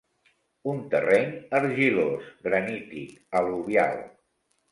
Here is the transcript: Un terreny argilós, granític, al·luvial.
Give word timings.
Un 0.71 0.79
terreny 0.93 1.27
argilós, 1.59 2.31
granític, 2.47 3.11
al·luvial. 3.41 4.01